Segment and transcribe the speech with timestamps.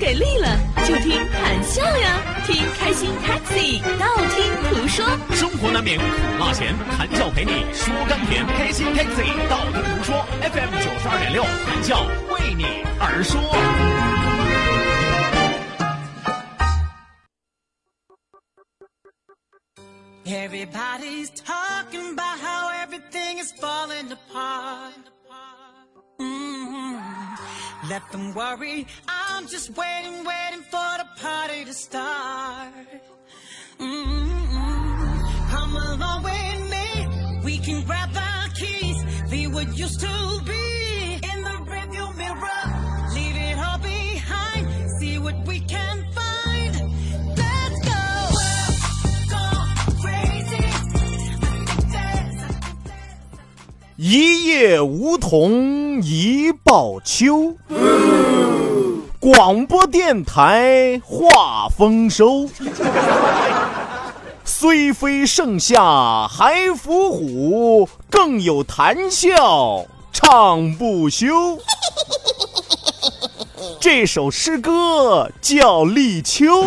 [0.00, 5.04] 给力了，就听谈笑呀，听开心 Taxi，道听途说。
[5.36, 6.04] 生活难免苦
[6.38, 8.46] 辣咸，谈笑陪你说甘甜。
[8.46, 10.24] 开心 Taxi，道听途说。
[10.40, 13.38] FM 九十二点六，谈笑为你而说。
[20.24, 24.94] Everybody's talking about how everything is falling apart.
[26.18, 26.96] Mm-hmm.
[27.90, 28.86] Let them worry.
[29.08, 32.72] I'm just waiting, waiting for the party to start.
[33.80, 35.50] Mm-hmm.
[35.50, 37.42] Come along with me.
[37.42, 39.28] We can grab the keys.
[39.28, 40.69] Be what used to be
[54.12, 57.54] 一夜梧桐一报秋，
[59.20, 62.48] 广播电台话丰收。
[64.44, 71.56] 虽非盛夏还伏虎，更有谈笑唱不休。
[73.78, 76.64] 这首诗歌叫立秋。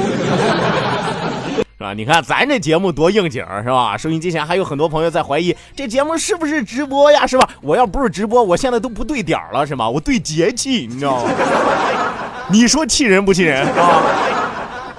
[1.84, 1.94] 是吧？
[1.94, 3.98] 你看咱这节目多应景是吧？
[3.98, 7.28] 收音机前还有很多朋友在怀疑这节目是不是直播呀？
[7.28, 7.48] 是吧？
[7.62, 9.90] 我要不是直播，我现在都不对点了，是吗？
[9.90, 11.30] 我对节气，你知道吗？
[12.50, 14.02] 你说气人不气人啊？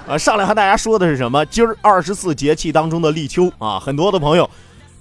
[0.13, 1.43] 啊，上来和大家说的是什么？
[1.47, 4.47] 今儿二十四节气当中的立秋啊，很多的朋友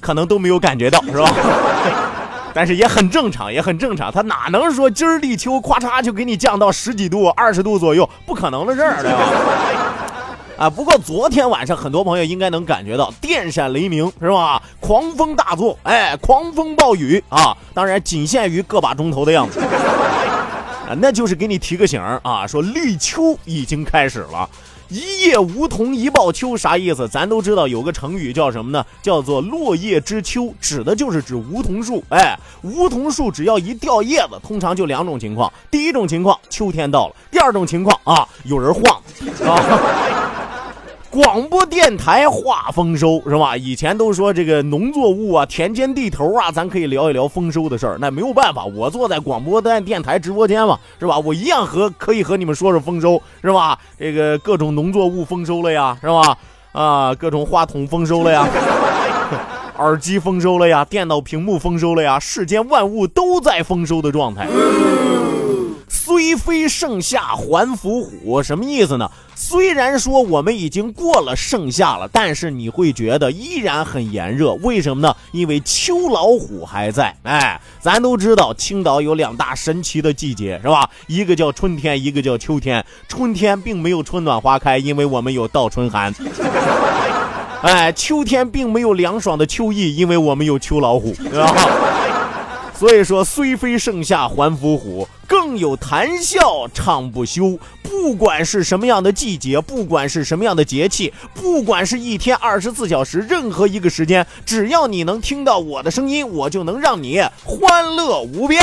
[0.00, 1.30] 可能都没有感觉到，是吧？
[2.54, 4.10] 但是也很正常，也很正常。
[4.12, 8.08] 他哪能说今儿立秋，咵嚓就给你降到十几度、二十度左右？
[8.24, 9.18] 不可能的事儿，对吧？
[10.56, 14.62] 啊，不过昨天晚上很多朋友应该能感觉到电闪雷鸣，是吧？
[14.78, 17.56] 狂风大作，哎，狂风暴雨啊！
[17.74, 24.48] 当然仅限于个把钟头的样子，啊，那就是给你提个醒啊，说立秋已经开始了。
[24.88, 27.08] 一夜梧桐一报秋啥意思？
[27.08, 28.84] 咱都知道有个成语叫什么呢？
[29.02, 32.04] 叫做落叶知秋，指的就是指梧桐树。
[32.10, 39.02] 哎，梧桐树只要一掉叶子，通常就两种情况：第一种情况，秋天到了；第二种情况啊，有人晃
[39.48, 40.03] 啊。
[41.14, 43.56] 广播电台话丰收是吧？
[43.56, 47.96] 以前都说这个农作物啊、田间地头啊，咱可以聊一聊丰收的事儿。
[48.00, 51.16] 那没有办法，我坐在广播电电台直播间嘛，是吧？
[51.20, 53.78] 我一样和可以和你们说说丰收，是吧？
[53.96, 56.36] 这个各种农作物丰收了呀，是吧？
[56.72, 58.48] 啊，各种话筒丰收了呀，
[59.78, 64.48] 耳机丰收了呀，电脑屏幕丰收了呀，世间万物都在丰收的状态。
[66.14, 69.10] 虽非盛夏还伏虎，什么意思呢？
[69.34, 74.52] 虽然说我们已经过了盛夏了，但是你会觉得依然很炎热。
[74.62, 75.12] 为什么呢？
[75.32, 77.12] 因为秋老虎还在。
[77.24, 80.88] 哎，咱都知道青岛有两大神奇的季节，是吧？
[81.08, 82.86] 一个叫春天，一个叫秋天。
[83.08, 86.14] 春天并没有春暖花开，因为我们有倒春寒。
[87.62, 91.52] 哎，秋天并没有凉爽的秋意，因为我们有秋老虎，对吧？
[92.84, 97.58] 所以说，虽非盛夏还伏虎，更有谈笑唱不休。
[97.82, 108.62] 不管是什么样的季节，不管是什么样的节气，不管是一天二十四小时，任何一个时间，只要你能听到我的声音，我就能让你欢乐无边。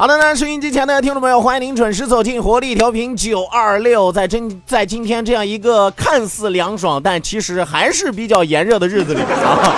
[0.00, 4.12] 好的呢，收音机前的听众朋友，欢迎您准时走进活力调频九二六。
[4.12, 9.74] 在真在今天这样一个看似凉爽，但其实还是比较炎热的日子里啊，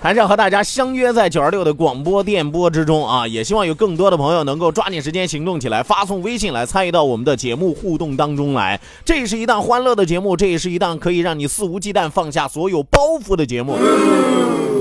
[0.00, 3.26] 还是要和大家相约在九二六的广播电波之中啊。
[3.26, 8.80] 也希望有更多的朋友能够抓紧时间行动起来，发送微信来参与到我们的节目互动当中来。
[9.04, 13.76] 这是一档欢乐的节目，这也是一档可以让你肆无忌惮放下所有包袱的节目。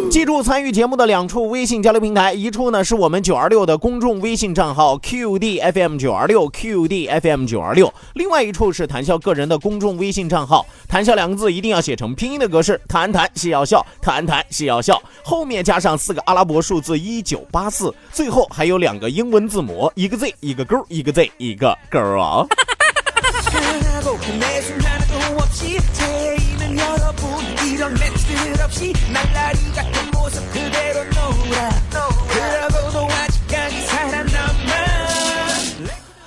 [0.10, 22.48] 记住参与节目的两处微信交流平台，一处呢是我们九二六的公众微信账号 QDFM 九二六 QDFM 九二六，另外一处是谈笑个人的公众微信账号，谈笑两个字一定要写成拼音的格式，谈谈是要笑，谈谈是要笑，后面加上四个阿拉伯数字一九八四，最后还有两个英文字母，一个 Z 一个勾，一个 Z 一个勾啊。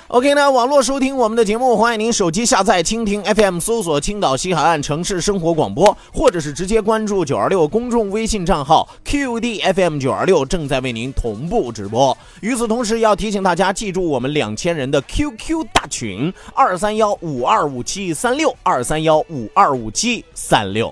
[0.07, 12.17] ok 那网络收听我们的节目欢迎您手机下载蜻蜓 fm 搜索青岛西海岸城市生活广播或者是直接关注九二六公众微信账号 qdfm 九二六正在为您同步直播。
[12.41, 20.91] 与此同时要提醒大家记住我们两千人的 qq 大群二三幺五二五七三六二三幺五二五七三六。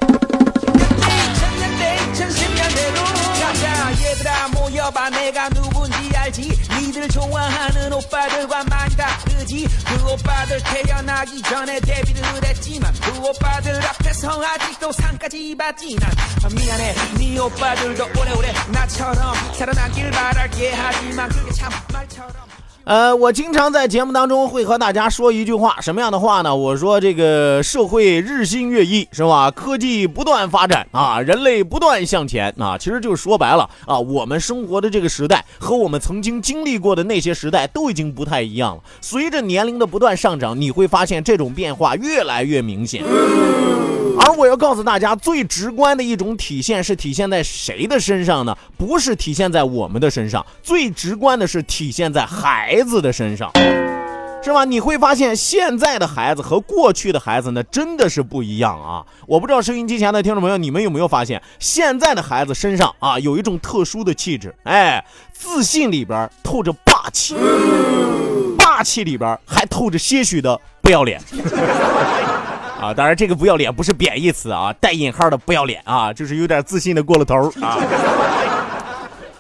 [4.52, 5.10] 모여봐.
[5.10, 6.42] 내가 누군지 알지?
[6.80, 9.68] 니들 좋아하는 오빠들과 다르지?
[9.86, 16.12] 그 오빠들 태어나기 전에 데뷔를 했지만 그 오빠들 앞에서 아직도 상까지 받지 난
[16.44, 16.96] 아, 미안해.
[17.18, 20.74] 네 오빠들도 오래오래 나처럼 살아나길 바랄게.
[20.74, 22.51] 하지만 그게 참 말처럼
[22.92, 26.54] 呃，我经常在节目当中会和大家说一句话，什么样的话呢？
[26.54, 29.50] 我说这个社会日新月异，是吧？
[29.50, 38.84] 科技不断发展啊，人类不断向前啊，其实就是说白了啊，我们生活的这个时代和我们曾经经历过的那些时代都已经不太一样了。
[39.00, 43.06] 随着年龄的不断上涨，你会发现这种变化越来越明显。
[44.32, 48.58] 我要告诉大家，最直观的一种体现是体现在谁的身上呢？
[48.78, 53.52] 不是体现在我们的身上，最直观的是体现在孩子的身上，
[54.44, 54.66] 是吧？
[54.66, 59.06] 你会发现现在的孩子和过去的孩子呢，真的是不一样啊！
[59.28, 67.36] 我不知道收音机前的听众朋友，你们有没有发现，现在的孩子身上啊有一种特殊的气质，哎，自信里边透着霸气，
[68.58, 71.22] 霸气里边还透着些许的不要脸。
[72.82, 77.78] 啊，当然这个不要脸不是贬义词啊，带引号的不要脸啊，就是有点自信的过了头啊。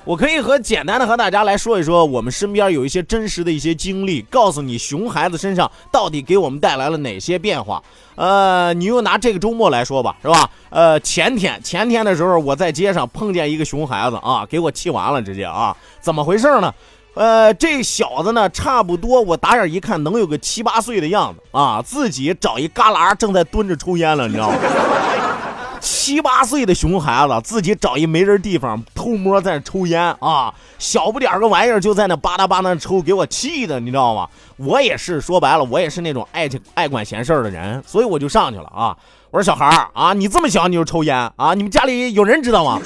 [0.03, 7.81] 我可以和简单的和大家来说一说，我们身边有一些真实的一些经历，告诉你熊孩子身上到底给我们带来了哪些变化。
[8.15, 10.49] 呃，你又拿这个周末来说吧，是吧？
[10.69, 16.73] 呃，前天前天的时候，我在街上碰见一个熊孩子啊，给我气完了，直接啊，怎么回事呢？
[17.13, 24.55] 呃，这小子呢，差不多我打眼一看，能有个七八岁的样子啊，自己找一旮旯正在蹲着抽烟了，你知道吗？
[25.81, 34.27] 七八岁的熊孩子自己找一没人地方偷摸在那抽烟啊，小不点儿个玩意儿就在那吧嗒吧嗒抽，给我气的，你知道吗？
[34.57, 38.95] 我也是说白了，我也是那种爱爱管闲事儿的人，所以我就上去了啊。
[39.31, 41.53] 我说小孩儿啊，你这么小你就抽烟啊？
[41.55, 42.79] 你们家里有人知道吗？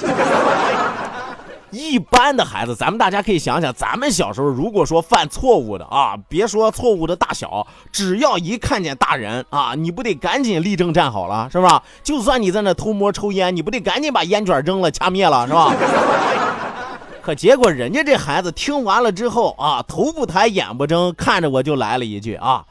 [1.75, 11.83] 一般的孩子，咱们大家可以想想，咱们小时候如果说犯错误的啊，别说错误的大小，只要一看见大人啊，你不得赶紧立正站好了，是吧？
[12.01, 15.73] 就算你在那偷摸抽烟，你不得赶紧把烟卷扔了掐灭了，是吧？
[17.21, 22.63] 可结果人家这孩子听完了之后啊，头不抬眼不睁，看着我就来了一句啊，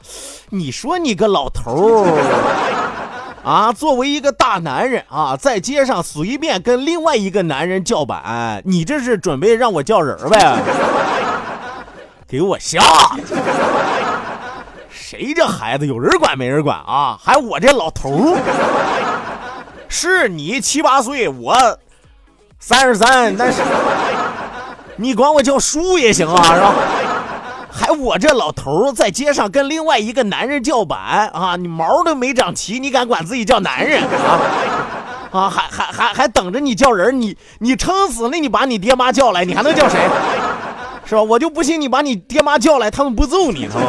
[0.49, 3.04] 你说你个老头儿。
[3.45, 10.57] 啊，作为一个大男人啊，在街上随便跟另外一个男人叫板，你这是准备让我叫人呗？
[12.27, 12.81] 给我下！
[14.89, 17.19] 谁这孩子有人管没人管啊？
[17.23, 18.39] 还我这老头儿？
[19.87, 21.55] 是你七八岁，我
[22.59, 23.61] 三十三，但是
[24.95, 26.73] 你管我叫叔也行啊，是吧？
[27.85, 31.55] 还我这老头在街上跟另外一个男人叫板啊！
[31.55, 34.41] 你毛都没长齐，你敢管自己叫男人啊？
[35.31, 37.21] 啊，还还还还等着你叫人？
[37.21, 39.99] 你你撑死了，你把你爹妈叫来，你还能叫谁？
[41.05, 41.21] 是吧？
[41.21, 43.87] 我就不信你把你爹妈叫来，他们不揍你，他们。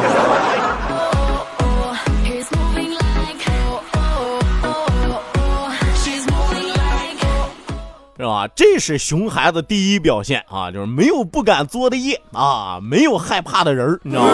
[8.17, 8.47] 是吧？
[8.55, 14.33] 这是熊孩子第一表现啊，就是没有不敢作的业啊，没有害怕的人儿你知道吗？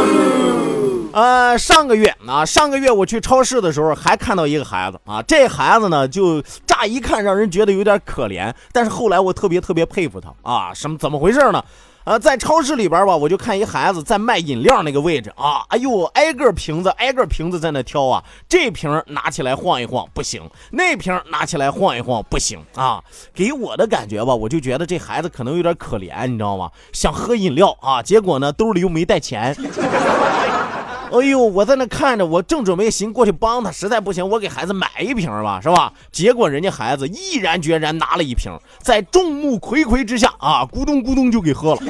[1.13, 11.63] 呃，上个月啊，上个月我去超市的时候，还看到一个孩子啊，这孩子呢，就乍一看让人觉得有点可怜，但是后来我特别特别佩服他啊，什么怎么回事呢？
[12.03, 20.41] 啊，在超市里边吧，我就看一孩子在卖饮料那个位置啊，哎呦，挨个瓶子挨个瓶子在那挑啊，这瓶拿起来晃一晃不行，
[20.71, 23.01] 那瓶拿起来晃一晃不行啊，
[23.33, 26.69] 给我的感觉吧，我就觉得这孩子可能有点可怜，你知道吗？
[26.91, 29.55] 想喝饮料啊，结果呢兜里又没带钱。
[31.13, 35.93] 哎呦，我在那看着，我正准备行过去帮他，实在不行，我给孩子买一瓶吧，是吧？
[36.11, 38.51] 结果人家孩子毅然决然拿了一瓶，
[38.81, 41.81] 在众目睽睽之下啊，咕咚咕咚就给喝了。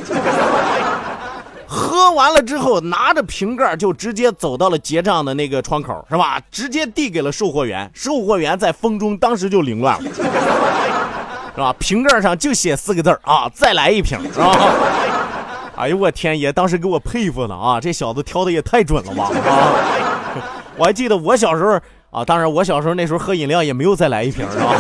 [1.65, 6.38] 喝完了之后，拿着瓶盖就直接走到了结账的那个窗口，是吧？
[6.51, 10.22] 直接递给了售货员，售货员在风中当时就凌乱了，是
[11.62, 11.74] 吧？
[11.80, 14.51] 瓶盖上就写四个字儿啊，再来一瓶，是吧？
[15.75, 16.51] 哎呦我天爷！
[16.51, 19.74] 当时给我佩服的啊，这小子挑的也太准了吧啊！
[20.77, 21.80] 我还记得我小时候
[22.12, 24.74] 啊，当然我小时候那时候喝饮料也没有再来一瓶，是吧？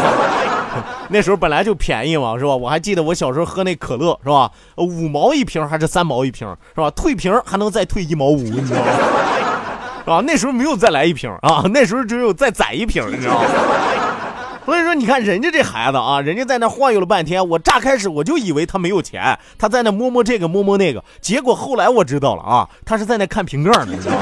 [1.09, 2.55] 那时候本来就便宜嘛，是吧？
[2.55, 4.51] 我还记得我小时候喝那可乐，是吧？
[4.77, 6.89] 五毛一瓶还是三毛一瓶，是吧？
[6.91, 8.91] 退瓶还能再退一毛五，你知道吗？
[10.03, 10.21] 是吧？
[10.25, 13.49] 那时候没有再来一瓶啊，那时候只有再攒一瓶，你知道吗？
[14.65, 24.21] 所以说，你看人家这孩子啊，人家在那晃悠了半天，我乍开始我就以为他没有钱，他在那摸摸这个摸摸那个，结果后来我知道了啊，他是在那看瓶盖呢，你知道吗？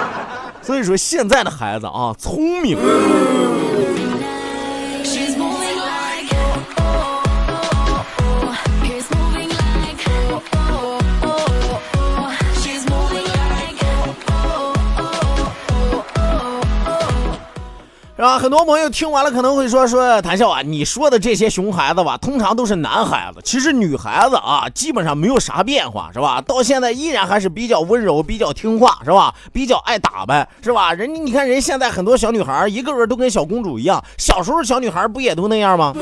[0.62, 2.76] 所以说现在的孩子啊，聪明。
[18.38, 26.42] 很多朋友听完了可能会说说谭笑啊，你说的这些熊孩子吧，通常都是男孩子，其实女孩子啊，基本上没有啥变化，是吧？
[26.46, 29.34] 到现在依然还是比较温柔，比较听话，是吧？
[29.52, 30.92] 比较爱打扮，是吧？
[30.92, 35.94] 人家你看人现在很多小女孩一个个都跟小公主一样，小时候小女孩不也都那样吗？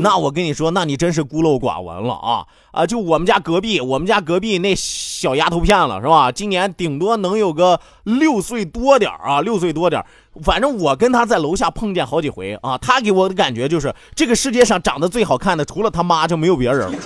[0.00, 2.86] 那我跟你说，那你真是孤陋寡闻了啊啊！
[2.86, 6.30] 就我们家隔壁，我们家隔壁那小丫头片了，是吧？
[6.30, 10.04] 今年顶多能有个六岁多点啊，六岁多点。
[10.44, 16.98] 反正我跟她在楼下碰见好几回啊，她给我的感觉就是这个世界上长得最好看的，除了她妈就没有别人了。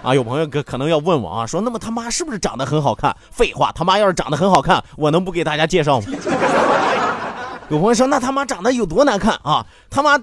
[0.02, 3.14] 啊，有朋友可可能要问我啊，说那么他妈是不是长得很好看？
[3.30, 6.06] 废话，他妈要是长得很好看，我能不给大家介绍吗？
[7.68, 9.66] 有朋友说那他妈长得有多难看啊？
[9.90, 10.18] 他妈。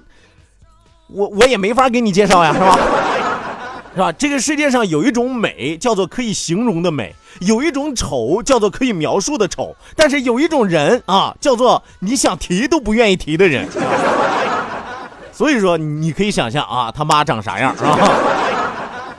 [1.08, 2.78] 我我也没法给你介绍呀， 是吧？
[3.94, 4.12] 是吧？
[4.12, 13.66] 这个世界上有一种美叫做可以形容的美，有一种丑叫做可以描述的丑，但是有一种人啊，叫做你想提都不愿意提的人。
[15.32, 17.98] 所以说，你可以想象啊，他妈长啥样啊？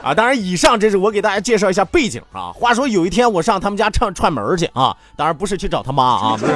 [0.02, 2.50] 啊，当然，以上这是我给大家介绍一下背景啊。
[2.54, 6.52] 话说有一天我上他们家串串门去啊，当然不是去找他妈啊，不是。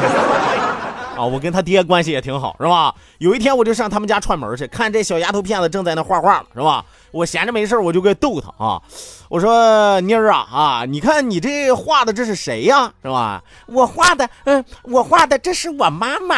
[1.16, 2.94] 啊，我跟他爹关系也挺好，是吧？
[3.18, 6.84] 有一天我就上他们家串门去，看这小丫头片子正在那画画了，是吧？
[7.10, 8.80] 我闲着没事我就给逗他啊。
[9.28, 12.92] 我说妮儿啊啊，你看你这画的这是谁呀？
[13.02, 13.42] 是吧？
[13.66, 16.36] 我画的，嗯，我画的这是我妈妈。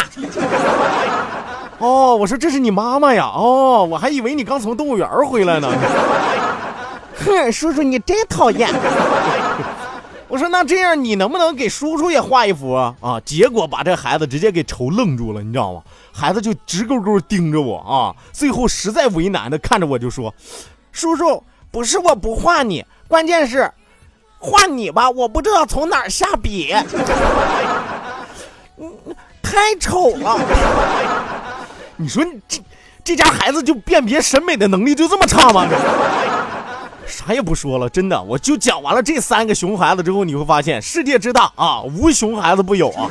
[1.78, 3.30] 哦，我说这是你妈妈呀？
[3.34, 5.68] 哦，我还以为你刚从动物园回来呢。
[7.24, 8.68] 哼，叔叔你真讨厌。
[10.28, 12.94] 我说那这样，你能不能给叔叔也画一幅啊？
[13.00, 13.20] 啊！
[13.24, 15.82] 结果把这孩子直接给愁愣住了，你知道吗？
[16.12, 18.14] 孩子就直勾勾盯着我啊！
[18.32, 20.34] 最后实在为难的看着我就说
[20.90, 23.70] ：“叔叔，不是我不画你，关键是
[24.38, 26.74] 画你吧，我不知道从哪儿下笔，
[28.78, 28.92] 嗯
[29.42, 30.38] 太丑了。”
[31.96, 32.60] 你说你这
[33.04, 35.66] 这家孩子就辨别审美的能力就这么差吗？
[37.06, 43.08] 啥也不说了，真的，我就讲完了这三个熊孩子之后，你会发现世界之大啊，无熊孩子不有啊，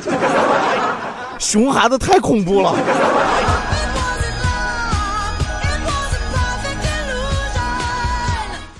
[1.38, 2.74] 熊孩子太恐怖了。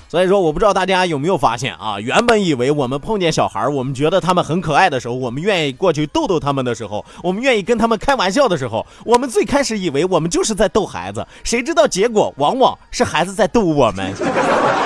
[0.09, 1.99] 所以说，我不知道大家有没有发现啊？
[1.99, 14.13] 原本以为我们碰见小孩，我们觉得他们很可爱的时候，我们愿意过去逗逗他们的时候，我们愿意跟他们开玩笑的时候，我们最开始以为我们就是在逗孩子，谁知道结果往往是孩子在逗我们，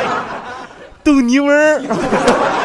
[1.04, 2.61] 逗你们儿。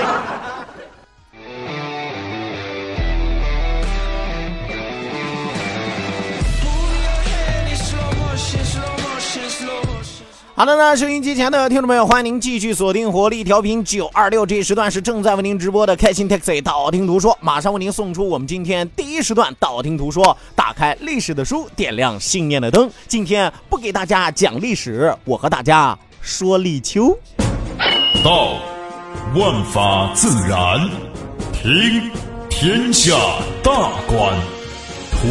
[10.58, 22.90] 好的呢，收音机前的听众朋友，欢迎您继续锁定活力调频九二六，这一时段是正在为您直播的开心 taxi 道听途说，马上为您送出我们今天第一时段道听途说，打开历史的书，点亮信念的灯。
[23.06, 27.14] 今天不给大家讲历史，我和大家说立秋。
[28.25, 28.54] 道，
[29.34, 30.88] 万法自然；
[31.52, 32.10] 听，
[32.48, 33.14] 天下
[33.62, 34.34] 大观；
[35.12, 35.28] 图，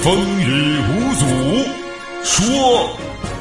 [0.00, 1.26] 风雨无阻；
[2.24, 2.88] 说，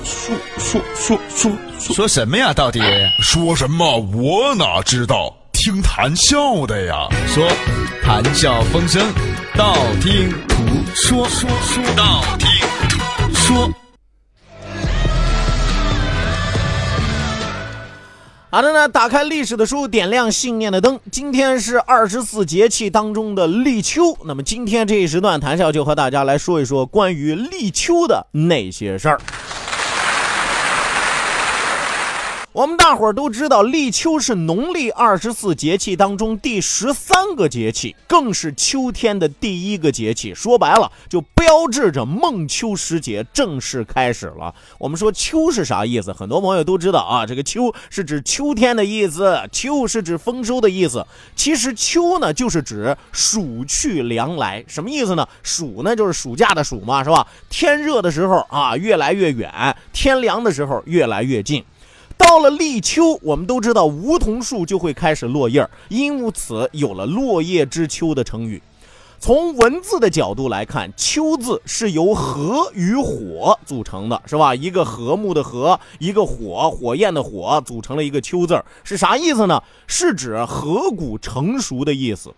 [0.09, 2.51] 说说说说说说什么呀？
[2.51, 2.79] 到底
[3.21, 3.99] 说什么？
[3.99, 5.31] 我哪知道？
[5.53, 7.07] 听谈笑的呀。
[7.27, 7.47] 说
[8.01, 9.05] 谈笑风生，
[9.55, 10.55] 道听途
[10.95, 12.49] 说，说说道听
[12.89, 13.71] 途说。
[18.51, 20.99] 好的呢，打开历史的书，点亮信念的灯。
[21.11, 24.17] 今天是二十四节气当中的立秋。
[24.25, 29.21] 那么今天这一时段，谈笑就和大家来说一说关于立秋的那些事儿。
[32.59, 40.35] 我们大伙儿都知道，立秋是农历二十四节气当中第十三个节气，更是秋天的第一个节气。
[40.35, 44.53] 说白了，就标志着孟秋时节正式开始了。
[44.77, 46.11] 我们说秋是啥意思？
[46.11, 51.07] 很多朋友都知道啊，这个秋是指秋天的意思，秋是指丰收的意思。
[51.37, 55.25] 其实秋呢，就是指暑去凉来，什么意思呢？
[55.43, 57.25] 暑呢，就是暑假的暑嘛，是吧？
[57.49, 59.49] 天热的时候啊，越来越远；
[59.93, 61.63] 天凉的时候，越来越近。
[62.19, 68.61] 到了立秋，我们都知道梧桐树就会开始落叶儿，因此有了“落叶知秋”的成语。
[69.21, 74.53] 从文字的角度来看，“秋”字是由和与火组成的，是吧？
[74.53, 79.63] 一个和睦的和，一个火，火焰的火，组成了一个“秋”字儿，是啥意思呢？
[79.88, 82.33] 是指河谷成熟的意思。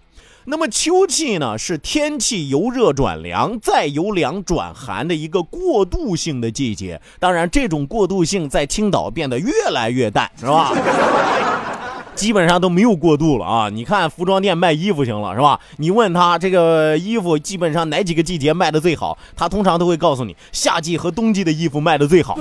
[0.45, 6.99] 那么秋气呢，是天气由热转凉，再由凉转寒的一个过渡性的季节。
[7.19, 10.73] 当然，这种过渡性在青岛变得越来越淡，是吧？
[12.13, 13.69] 基本上都没有过渡了啊！
[13.69, 15.59] 你看服装店卖衣服行了，是吧？
[15.77, 22.37] 你问他这个衣服基本上哪几个季节卖的最好，他通常都会告诉你，夏季和冬季的衣服卖的最好。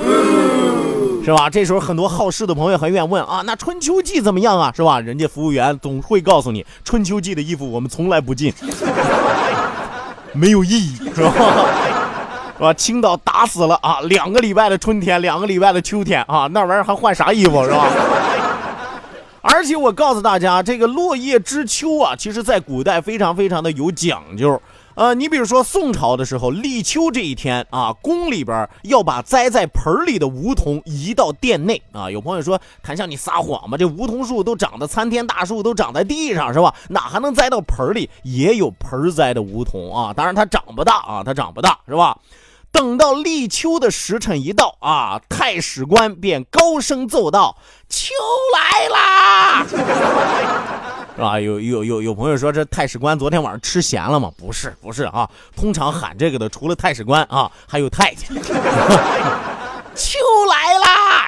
[1.22, 1.50] 是吧？
[1.50, 4.72] 这时候很多好事的朋友很愿意问啊，那春秋季怎么样啊？
[4.74, 4.98] 是吧？
[5.00, 8.52] 人家服务员总会告诉你，春秋季的衣服我们从来不进，
[10.32, 11.32] 没有意义，是吧？
[12.56, 12.74] 是吧？
[12.74, 14.00] 青岛打死了啊！
[14.02, 17.86] 两个礼拜的春天，两个礼拜的秋天啊，那玩意儿还换啥衣服是吧？
[19.42, 24.60] 而且我告诉大家，这个落叶知秋啊，其实在古代非常非常的有讲究。
[24.94, 32.10] 呃，你比如说宋朝的时候，立秋这一天啊，宫里边要把栽在盆里的梧桐移到殿内啊。
[32.10, 33.78] 有朋友说，谭笑你撒谎吧？
[33.78, 36.74] 这梧桐树都长得参天大树，都长在地上是吧？
[36.88, 38.10] 哪还能栽到盆里？
[38.24, 42.18] 也有盆栽的梧桐啊，当然它长不大啊，它长不大是吧？
[42.72, 47.56] 等到立秋的时辰一到啊，太史官便高声奏道
[47.90, 48.14] ：“秋
[48.54, 49.66] 来啦！”
[51.20, 51.38] 是吧？
[51.38, 54.32] 有有有有朋友说这太史官昨天晚上吃咸了吗？
[54.38, 58.26] 不是不是啊，通常喊这个的除了太史官啊，还有太监。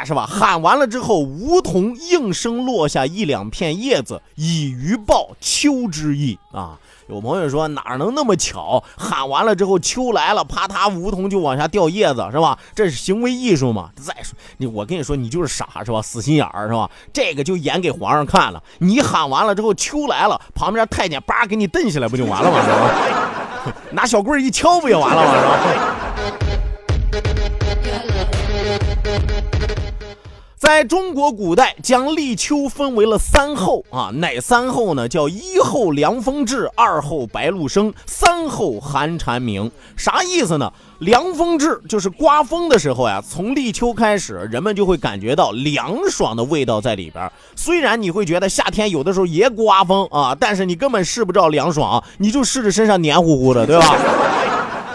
[0.05, 0.27] 是吧？
[0.27, 6.79] 喊完了之后，梧桐应声落下一两片叶子，以于报秋之意啊。
[7.09, 8.83] 有朋友说哪能那么巧？
[8.97, 12.57] 喊完了之后，秋来了，啪嗒，梧桐就往下掉叶子，是吧？
[12.75, 13.91] 这是行为艺术嘛？
[13.97, 16.01] 再说你，我跟你说，你就是傻，是吧？
[16.01, 16.89] 死心眼儿，是吧？
[17.13, 18.63] 这个就演给皇上看了。
[18.79, 22.63] 你喊完了之后，秋来了，旁边太监叭给你蹬下来，不就完了吗？
[22.63, 23.75] 是吧？
[23.93, 25.35] 拿小棍一敲，不就完了吗？
[25.35, 25.47] 是
[25.79, 25.97] 吧？
[30.73, 35.07] 在中国古代，将立秋分为了三候啊，哪三候呢？
[35.07, 39.71] 叫一候凉风至，二候白露生，三候寒蝉鸣。
[39.99, 40.73] 啥意思呢？
[41.01, 47.31] 凉风至就是刮风的时候呀，从立秋开始，人们就会感觉到凉爽的味道在里边。
[47.55, 53.95] 虽然你会觉得夏天有的时候也刮风啊，但是你根本试不着凉爽，你就试着身上黏糊糊的，对吧？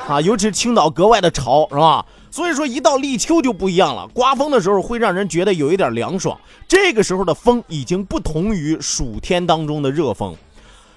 [0.09, 2.03] 啊，尤其是青岛格外的潮，是吧？
[2.38, 4.08] 所以说，一到立秋就不一样了。
[4.13, 6.39] 刮风的时候会让人觉得有一点凉爽。
[6.67, 10.36] 这个时候的风已经不同于暑天当中的热风。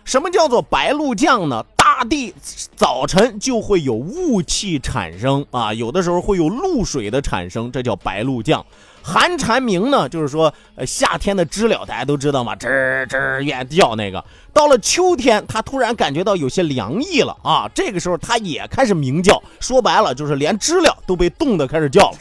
[0.04, 1.64] 什么叫做白露降呢？
[2.00, 2.34] 大地
[2.74, 8.64] 早晨就会有雾气产生啊，有的时候会有露水的产生，这叫白露降。
[9.02, 14.24] 寒蝉鸣呢，就是说，呃，夏天的知了大家都知道嘛，吱吱愿叫那个。
[14.50, 19.38] 到了秋天，它突然感觉到有些凉意了啊，这个时候它也开始鸣叫。
[19.60, 22.16] 说白了，就是连知了都被冻得开始叫了。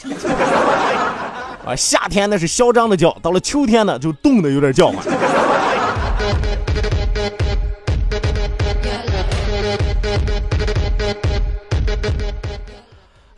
[1.65, 4.97] 啊，夏天那是嚣张的叫，到了秋天呢，就冻得有点叫唤。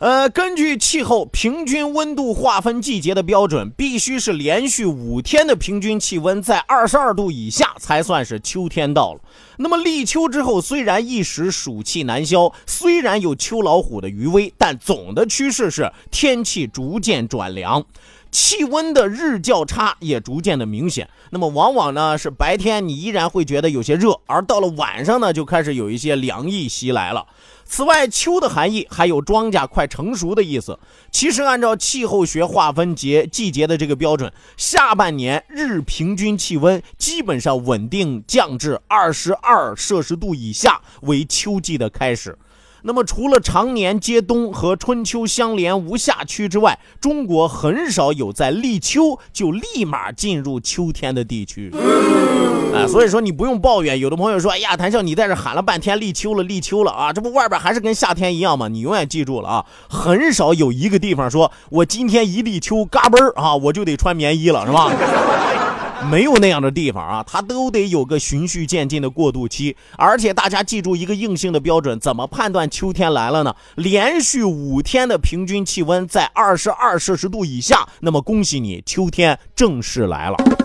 [0.02, 9.20] 呃，根据气候平均温度划分季节的标准，必须是连续五天的平均气温在二十二度以下，才算是秋天到了。
[9.58, 17.86] 那么立秋之后，虽然一时暑气难消，虽然有秋老虎的余威，但总的趋势是天气逐渐转凉。
[18.32, 27.26] 气温的日较差也逐渐的明显，那么往往呢是白天你依然会觉得有些热，而到了晚上呢就开始有一些凉意袭来了。
[27.64, 30.78] 此外，秋的含义还有庄稼快成熟的意思。
[31.10, 42.36] 其实按照气候学划分节季节的这个标准，下半年日平均气温基本上稳定降至二十二摄氏度以下为秋季的开始。
[42.82, 51.72] 那么除了常年接冬和春秋相连无夏区之外，中国很少有在立秋就立马进入秋天的地区。
[52.74, 54.00] 哎，所以说你不用抱怨。
[54.00, 64.90] 有的朋友说：“哎呀，谭笑，你在这喊了半天立秋了，立秋了啊，这不外边还是跟夏天一样吗？”你永远记住了啊，很少有一个地方说我今天一立秋，嘎嘣儿啊，我就得穿棉衣了，是吧？
[66.10, 69.74] 没有那样的地方啊，它都得有个循序渐进的过渡期。
[69.96, 73.54] 而且大家记住一个硬性的标准，怎么判断秋天来了呢？
[73.76, 80.61] 连续五天的平均气温在二十二摄氏度以下，那么恭喜你，秋天正式来了。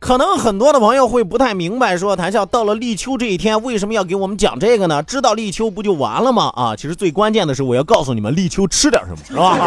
[0.00, 5.02] 可能很多的朋友会不太明白，说谭笑到了立秋这一天，为什么要给我们讲这个呢？
[5.02, 6.52] 知道立秋不就完了吗？
[6.54, 9.58] 啊，其实最关键的是，我要告诉你们，立秋吃点什么，是吧？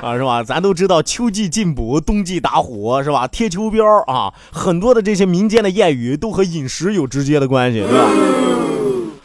[0.00, 0.44] 啊，是吧？
[0.44, 3.26] 咱都知道秋季进补，冬季打虎，是吧？
[3.26, 8.08] 贴秋膘啊，很多的这些民间的谚语都和饮食有直接的关系，对吧？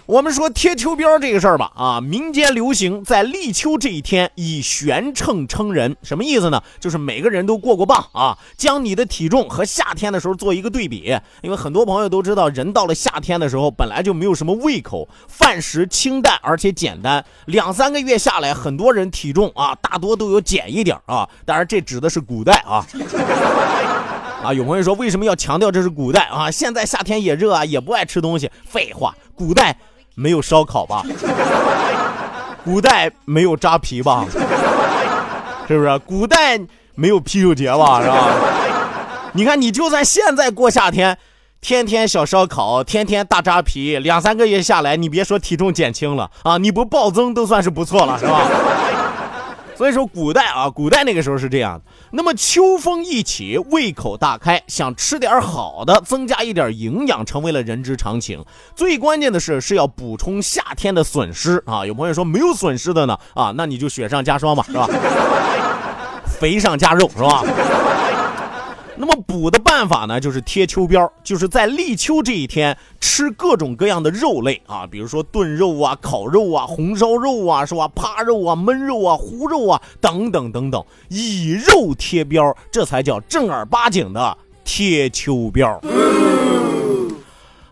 [0.06, 6.62] 我们说贴秋膘这个事儿吧，啊，民间流行在立秋这一天以悬秤称人，什么意思呢？
[6.78, 11.18] 就是每个人都过过磅啊，将你的体重和夏天的时候做一个对比。
[11.42, 21.30] 因为很多朋友都知道，人到了夏天的时候本来就没有什么胃口，饭食清淡而且简单，两三个月下来，很多人体重啊大多都有减一点啊。
[21.46, 22.86] 当然，这指的是古代啊。
[24.44, 26.52] 啊，有朋友说为什么要强调这是古代啊？
[26.52, 28.52] 现在夏天也热啊，也不爱吃东西。
[28.66, 29.74] 废话，古代。
[30.16, 31.04] 没有烧烤吧？
[32.64, 34.26] 古代没有扎啤吧？
[35.68, 36.00] 是不是？
[36.00, 36.60] 古代
[36.96, 38.02] 没有啤酒节吧？
[38.02, 38.28] 是吧？
[39.34, 41.18] 你看，你就算现在过夏天，
[41.60, 48.48] 天天小烧烤，天天大扎啤，两三个月下来，你别说体重减轻了啊，你不暴增都算是不错了，是吧？
[49.84, 51.82] 所以说，古代啊，古代那个时候是这样的。
[52.12, 58.42] 那么秋风一起，胃口大开，想吃点好的，增加一点营养，成为了人之常情。
[58.78, 61.86] 最关键的是，是要补充夏天的损失啊。
[61.86, 64.88] 有朋友说没有损失的呢，啊，那你就雪上加霜吧，是吧？
[66.40, 67.44] 肥上加肉，是吧？
[68.96, 77.88] 那么补的办法呢，就是贴秋膘，就是在立秋这一天吃各种各样的肉类啊，比如说炖肉啊、烤肉啊、红烧肉啊，是吧？
[77.88, 85.80] 扒肉啊、焖肉啊、糊肉啊，等等等等，以肉贴膘，这才叫正儿八经的贴秋膘。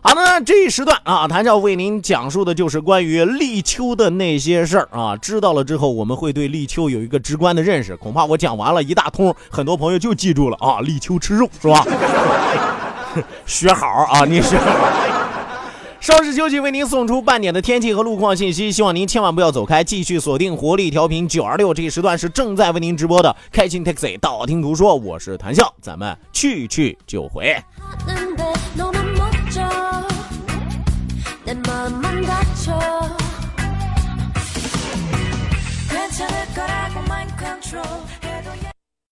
[0.04, 5.16] 好的，这一时段啊，谭笑为您讲述的就是关于立秋的那些事儿啊。
[5.16, 7.96] 知道了之后，我们会对立秋有一个直观的认识。
[7.96, 11.86] 恐怕我讲完了一大通，很多朋友就记住了啊，立秋吃肉是吧？
[13.46, 14.66] 学好啊，你学好。
[16.00, 18.72] 稍事休息，为您送出半点的天气和路况信息。
[18.72, 21.72] 希望您千万不要走开，继续锁定活力调频九二六。
[21.72, 27.56] 这一时段是正在为您直播的开心 Taxi，道听途说，我是谭笑，咱们去去就回。
[36.22, 38.11] Shall I go out of mind control?